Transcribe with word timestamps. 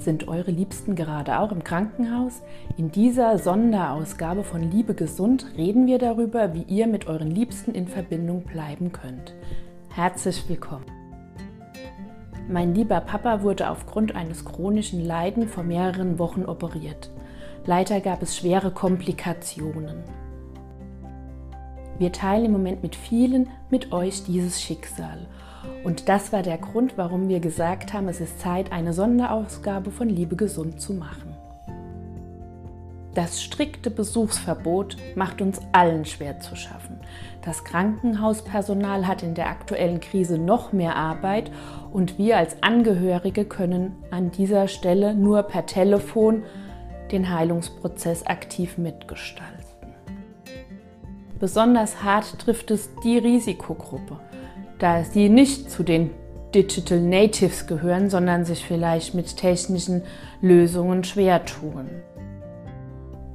Sind 0.00 0.28
eure 0.28 0.50
Liebsten 0.50 0.94
gerade 0.94 1.38
auch 1.40 1.52
im 1.52 1.62
Krankenhaus? 1.62 2.40
In 2.78 2.90
dieser 2.90 3.36
Sonderausgabe 3.36 4.44
von 4.44 4.70
Liebe 4.70 4.94
Gesund 4.94 5.44
reden 5.58 5.86
wir 5.86 5.98
darüber, 5.98 6.54
wie 6.54 6.62
ihr 6.62 6.86
mit 6.86 7.06
euren 7.06 7.30
Liebsten 7.30 7.72
in 7.72 7.86
Verbindung 7.86 8.44
bleiben 8.44 8.92
könnt. 8.92 9.34
Herzlich 9.90 10.48
willkommen. 10.48 10.86
Mein 12.48 12.74
lieber 12.74 12.98
Papa 13.02 13.42
wurde 13.42 13.68
aufgrund 13.68 14.14
eines 14.16 14.46
chronischen 14.46 15.04
Leiden 15.04 15.46
vor 15.46 15.64
mehreren 15.64 16.18
Wochen 16.18 16.46
operiert. 16.46 17.10
Leider 17.66 18.00
gab 18.00 18.22
es 18.22 18.38
schwere 18.38 18.70
Komplikationen. 18.70 20.02
Wir 21.98 22.10
teilen 22.10 22.46
im 22.46 22.52
Moment 22.52 22.82
mit 22.82 22.96
vielen, 22.96 23.50
mit 23.68 23.92
euch 23.92 24.24
dieses 24.24 24.62
Schicksal 24.62 25.26
und 25.84 26.08
das 26.08 26.32
war 26.32 26.42
der 26.42 26.58
Grund, 26.58 26.96
warum 26.96 27.28
wir 27.28 27.40
gesagt 27.40 27.92
haben, 27.92 28.08
es 28.08 28.20
ist 28.20 28.40
Zeit, 28.40 28.72
eine 28.72 28.92
Sonderausgabe 28.92 29.90
von 29.90 30.08
Liebe 30.08 30.36
gesund 30.36 30.80
zu 30.80 30.92
machen. 30.92 31.34
Das 33.14 33.42
strikte 33.42 33.90
Besuchsverbot 33.90 34.96
macht 35.16 35.42
uns 35.42 35.60
allen 35.72 36.04
schwer 36.04 36.38
zu 36.38 36.54
schaffen. 36.54 37.00
Das 37.44 37.64
Krankenhauspersonal 37.64 39.08
hat 39.08 39.24
in 39.24 39.34
der 39.34 39.48
aktuellen 39.48 39.98
Krise 39.98 40.38
noch 40.38 40.72
mehr 40.72 40.94
Arbeit 40.94 41.50
und 41.92 42.18
wir 42.18 42.36
als 42.36 42.62
Angehörige 42.62 43.44
können 43.44 43.96
an 44.12 44.30
dieser 44.30 44.68
Stelle 44.68 45.14
nur 45.14 45.42
per 45.42 45.66
Telefon 45.66 46.44
den 47.10 47.34
Heilungsprozess 47.34 48.24
aktiv 48.26 48.78
mitgestalten. 48.78 49.56
Besonders 51.40 52.04
hart 52.04 52.38
trifft 52.38 52.70
es 52.70 52.90
die 53.02 53.18
Risikogruppe, 53.18 54.20
da 54.80 55.04
sie 55.04 55.28
nicht 55.28 55.70
zu 55.70 55.84
den 55.84 56.10
Digital 56.54 57.00
Natives 57.00 57.68
gehören, 57.68 58.10
sondern 58.10 58.44
sich 58.44 58.64
vielleicht 58.64 59.14
mit 59.14 59.36
technischen 59.36 60.02
Lösungen 60.40 61.04
schwer 61.04 61.44
tun. 61.44 61.88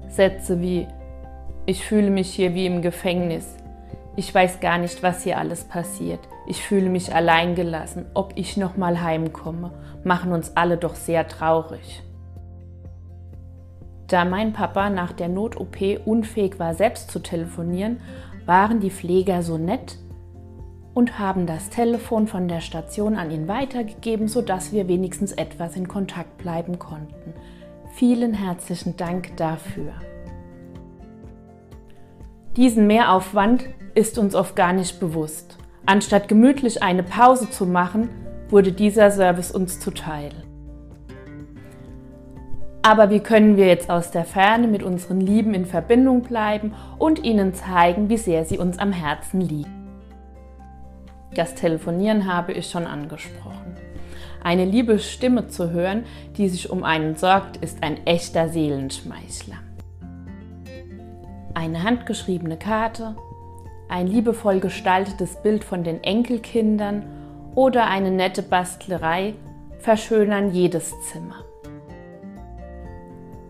Sätze 0.09 0.59
wie 0.59 0.87
Ich 1.65 1.85
fühle 1.85 2.09
mich 2.09 2.31
hier 2.31 2.53
wie 2.53 2.65
im 2.65 2.81
Gefängnis. 2.81 3.55
Ich 4.17 4.33
weiß 4.33 4.59
gar 4.59 4.77
nicht, 4.77 5.01
was 5.03 5.23
hier 5.23 5.37
alles 5.37 5.63
passiert. 5.63 6.19
Ich 6.47 6.61
fühle 6.61 6.89
mich 6.89 7.13
alleingelassen. 7.13 8.05
Ob 8.13 8.33
ich 8.35 8.57
noch 8.57 8.75
mal 8.75 9.01
heimkomme, 9.01 9.71
machen 10.03 10.31
uns 10.31 10.55
alle 10.55 10.77
doch 10.77 10.95
sehr 10.95 11.27
traurig. 11.27 12.01
Da 14.07 14.23
mein 14.23 14.53
Papa 14.53 14.89
nach 14.89 15.13
der 15.13 15.29
Not-OP 15.29 15.77
unfähig 16.05 16.59
war, 16.59 16.75
selbst 16.75 17.11
zu 17.11 17.19
telefonieren, 17.19 17.99
waren 18.45 18.79
die 18.79 18.91
Pfleger 18.91 19.41
so 19.41 19.57
nett, 19.57 19.97
und 20.95 21.19
haben 21.19 21.45
das 21.45 21.69
Telefon 21.69 22.25
von 22.25 22.47
der 22.47 22.61
Station 22.61 23.15
an 23.17 23.29
ihn 23.29 23.47
weitergegeben, 23.47 24.27
sodass 24.27 24.71
wir 24.71 24.87
wenigstens 24.87 25.33
etwas 25.33 25.75
in 25.75 25.87
Kontakt 25.87 26.37
bleiben 26.39 26.79
konnten. 26.79 27.33
Vielen 27.93 28.33
herzlichen 28.33 28.97
Dank 28.97 29.37
dafür. 29.37 29.93
Diesen 32.55 32.87
Mehraufwand 32.87 33.65
ist 33.93 34.17
uns 34.17 34.33
oft 34.33 34.55
gar 34.55 34.71
nicht 34.71 34.99
bewusst. 35.01 35.57
Anstatt 35.85 36.29
gemütlich 36.29 36.81
eine 36.81 37.03
Pause 37.03 37.49
zu 37.49 37.65
machen, 37.65 38.09
wurde 38.49 38.71
dieser 38.71 39.11
Service 39.11 39.51
uns 39.51 39.81
zuteil. 39.81 40.31
Aber 42.83 43.09
wie 43.09 43.19
können 43.19 43.57
wir 43.57 43.67
jetzt 43.67 43.89
aus 43.89 44.11
der 44.11 44.23
Ferne 44.23 44.67
mit 44.67 44.81
unseren 44.81 45.19
Lieben 45.19 45.53
in 45.53 45.65
Verbindung 45.65 46.21
bleiben 46.21 46.73
und 46.97 47.23
ihnen 47.23 47.53
zeigen, 47.53 48.07
wie 48.07 48.17
sehr 48.17 48.45
sie 48.45 48.57
uns 48.57 48.79
am 48.79 48.93
Herzen 48.93 49.41
liegen? 49.41 49.84
Das 51.35 51.53
Telefonieren 51.53 52.33
habe 52.33 52.53
ich 52.53 52.69
schon 52.69 52.87
angesprochen. 52.87 53.75
Eine 54.41 54.63
liebe 54.63 54.99
Stimme 54.99 55.47
zu 55.47 55.71
hören, 55.71 56.05
die 56.37 56.47
sich 56.47 56.69
um 56.69 56.83
einen 56.83 57.15
sorgt, 57.15 57.57
ist 57.57 57.83
ein 57.83 58.05
echter 58.05 58.47
Seelenschmeichler. 58.47 59.57
Eine 61.53 61.83
handgeschriebene 61.83 62.57
Karte, 62.57 63.15
ein 63.89 64.07
liebevoll 64.07 64.61
gestaltetes 64.61 65.41
Bild 65.41 65.63
von 65.63 65.83
den 65.83 66.03
Enkelkindern 66.03 67.03
oder 67.53 67.87
eine 67.87 68.11
nette 68.11 68.41
Bastlerei 68.41 69.33
verschönern 69.79 70.51
jedes 70.51 70.93
Zimmer. 71.11 71.43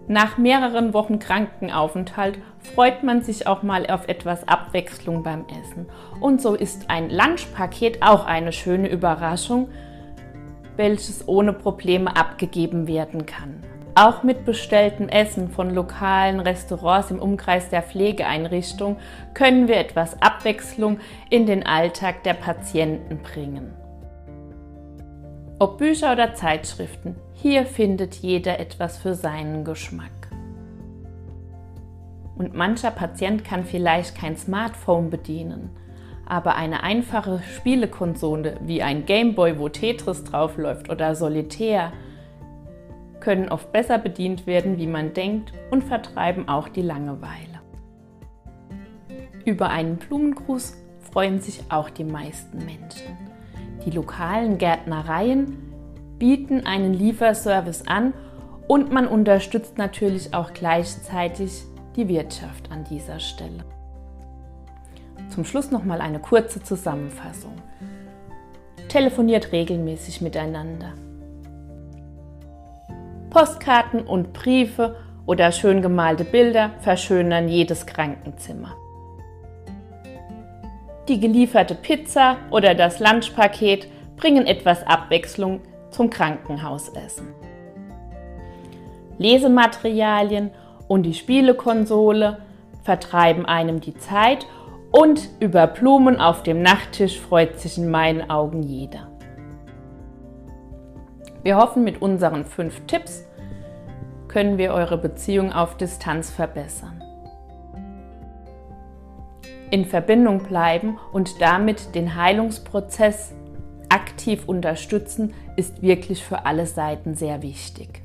Nach 0.08 0.38
mehreren 0.38 0.94
Wochen 0.94 1.18
Krankenaufenthalt 1.18 2.38
freut 2.60 3.02
man 3.02 3.24
sich 3.24 3.48
auch 3.48 3.64
mal 3.64 3.88
auf 3.88 4.08
etwas 4.08 4.48
Abwechslung 4.48 5.24
beim 5.24 5.46
Essen. 5.48 5.88
Und 6.20 6.42
so 6.42 6.54
ist 6.54 6.92
ein 6.92 7.10
Lunchpaket 7.10 8.04
auch 8.04 8.26
eine 8.26 8.52
schöne 8.52 8.88
Überraschung, 8.88 9.70
welches 10.76 11.28
ohne 11.28 11.54
Probleme 11.54 12.16
abgegeben 12.16 12.88
werden 12.88 13.26
kann. 13.26 13.62
Auch 13.96 14.22
mit 14.22 14.46
bestelltem 14.46 15.10
Essen 15.10 15.50
von 15.50 15.74
lokalen 15.74 16.40
Restaurants 16.40 17.10
im 17.10 17.20
Umkreis 17.20 17.70
der 17.70 17.82
Pflegeeinrichtung 17.82 18.98
können 19.34 19.68
wir 19.68 19.78
etwas 19.78 20.22
Abwechslung 20.22 21.00
in 21.30 21.48
den 21.48 21.66
Alltag 21.66 22.22
der 22.24 22.34
Patienten 22.34 23.24
bringen. 23.24 23.74
Ob 25.58 25.78
Bücher 25.78 26.12
oder 26.12 26.34
Zeitschriften, 26.34 27.16
hier 27.48 27.68
findet 27.68 28.16
jeder 28.16 28.60
etwas 28.60 28.98
für 28.98 29.14
seinen 29.14 29.66
Geschmack. 29.66 30.32
Und 32.36 32.56
mancher 32.56 32.90
Patient 32.90 33.46
kann 33.46 33.66
vielleicht 33.66 34.18
kein 34.18 34.36
Smartphone 34.36 35.12
bedienen, 35.12 35.70
aber 36.26 36.56
eine 36.56 36.82
einfache 36.82 37.44
Spielekonsole 37.56 38.58
wie 38.64 38.82
ein 38.82 39.06
Gameboy, 39.06 39.60
wo 39.60 39.70
Tetris 39.70 40.24
draufläuft 40.24 40.90
oder 40.90 41.14
Solitär, 41.14 41.94
können 43.20 43.50
oft 43.50 43.72
besser 43.72 44.00
bedient 44.00 44.48
werden, 44.48 44.80
wie 44.80 44.88
man 44.88 45.14
denkt 45.14 45.54
und 45.70 45.84
vertreiben 45.84 46.50
auch 46.50 46.68
die 46.68 46.82
Langeweile. 46.82 47.62
Über 49.46 49.70
einen 49.70 49.98
Blumengruß 49.98 50.78
freuen 51.12 51.42
sich 51.42 51.62
auch 51.70 51.92
die 51.92 52.06
meisten 52.06 52.58
Menschen. 52.58 53.16
Die 53.86 53.92
lokalen 53.92 54.58
Gärtnereien 54.58 55.65
bieten 56.20 56.66
einen 56.66 56.94
Lieferservice 56.94 57.88
an 57.88 58.14
und 58.68 58.92
man 58.92 59.08
unterstützt 59.08 59.78
natürlich 59.78 60.34
auch 60.34 60.54
gleichzeitig 60.54 61.64
die 61.96 62.08
Wirtschaft 62.08 62.72
an 62.72 62.84
dieser 62.84 63.20
Stelle. 63.20 63.64
Zum 65.30 65.46
Schluss 65.46 65.72
noch 65.72 65.84
mal 65.84 66.02
eine 66.02 66.20
kurze 66.20 66.62
Zusammenfassung. 66.62 67.54
Telefoniert 68.88 69.52
regelmäßig 69.52 70.22
miteinander. 70.22 70.94
Postkarten 73.30 74.02
und 74.02 74.34
Briefe 74.34 74.96
oder 75.26 75.52
schön 75.52 75.82
gemalte 75.82 76.24
Bilder 76.24 76.72
verschönern 76.80 77.50
jedes 77.50 77.86
Krankenzimmer. 77.86 78.76
Die 81.08 81.20
gelieferte 81.20 81.76
Pizza 81.76 82.38
oder 82.50 82.74
das 82.74 83.00
Lunchpaket 83.00 83.88
bringen 84.16 84.48
etwas 84.48 84.86
Abwechslung 84.88 85.62
zum 85.96 86.10
Krankenhausessen. 86.10 87.34
Lesematerialien 89.18 90.52
und 90.88 91.04
die 91.04 91.14
Spielekonsole 91.14 92.40
vertreiben 92.84 93.46
einem 93.46 93.80
die 93.80 93.96
Zeit 93.96 94.46
und 94.92 95.30
über 95.40 95.68
Blumen 95.68 96.20
auf 96.20 96.44
dem 96.44 96.62
Nachttisch 96.62 97.20
freut 97.20 97.60
sich 97.60 97.78
in 97.78 97.90
meinen 97.90 98.30
Augen 98.30 98.62
jeder. 98.62 99.08
Wir 101.44 101.58
hoffen, 101.58 101.84
mit 101.84 102.02
unseren 102.02 102.44
fünf 102.46 102.86
Tipps 102.88 103.26
können 104.28 104.58
wir 104.58 104.74
eure 104.74 104.98
Beziehung 104.98 105.54
auf 105.54 105.78
Distanz 105.78 106.30
verbessern 106.30 107.02
in 109.72 109.86
Verbindung 109.86 110.44
bleiben 110.44 110.98
und 111.12 111.42
damit 111.42 111.96
den 111.96 112.16
Heilungsprozess 112.16 113.34
aktiv 113.90 114.44
unterstützen, 114.48 115.34
ist 115.56 115.82
wirklich 115.82 116.24
für 116.24 116.46
alle 116.46 116.66
Seiten 116.66 117.16
sehr 117.16 117.42
wichtig. 117.42 118.02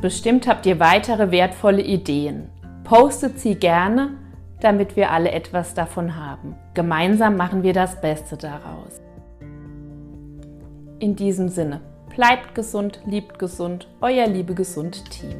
Bestimmt 0.00 0.46
habt 0.46 0.64
ihr 0.66 0.78
weitere 0.78 1.30
wertvolle 1.30 1.82
Ideen. 1.82 2.48
Postet 2.84 3.40
sie 3.40 3.56
gerne, 3.56 4.10
damit 4.60 4.96
wir 4.96 5.10
alle 5.10 5.32
etwas 5.32 5.74
davon 5.74 6.16
haben. 6.16 6.54
Gemeinsam 6.74 7.36
machen 7.36 7.62
wir 7.62 7.72
das 7.72 8.00
Beste 8.00 8.36
daraus. 8.36 9.00
In 11.00 11.16
diesem 11.16 11.48
Sinne, 11.48 11.80
bleibt 12.14 12.54
gesund, 12.54 13.00
liebt 13.06 13.38
gesund, 13.38 13.88
euer 14.00 14.26
Liebe 14.26 14.54
Gesund 14.54 15.08
Team. 15.10 15.36